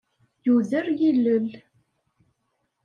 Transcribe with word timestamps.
Yuder 0.45 0.85
yilel. 0.99 1.47